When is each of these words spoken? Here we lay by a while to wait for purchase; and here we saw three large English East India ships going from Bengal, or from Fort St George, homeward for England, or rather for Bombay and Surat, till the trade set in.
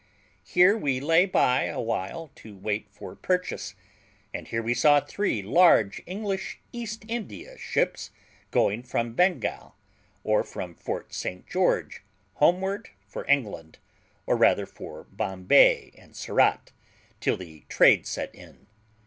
Here 0.47 0.75
we 0.75 0.99
lay 0.99 1.27
by 1.27 1.65
a 1.65 1.79
while 1.79 2.31
to 2.37 2.57
wait 2.57 2.87
for 2.89 3.15
purchase; 3.15 3.75
and 4.33 4.47
here 4.47 4.63
we 4.63 4.73
saw 4.73 4.99
three 4.99 5.43
large 5.43 6.01
English 6.07 6.59
East 6.73 7.05
India 7.07 7.55
ships 7.55 8.09
going 8.49 8.81
from 8.81 9.13
Bengal, 9.13 9.75
or 10.23 10.43
from 10.43 10.73
Fort 10.73 11.13
St 11.13 11.45
George, 11.45 12.01
homeward 12.41 12.89
for 13.05 13.29
England, 13.29 13.77
or 14.25 14.35
rather 14.35 14.65
for 14.65 15.03
Bombay 15.03 15.91
and 15.95 16.15
Surat, 16.15 16.71
till 17.19 17.37
the 17.37 17.65
trade 17.69 18.07
set 18.07 18.33
in. 18.33 18.65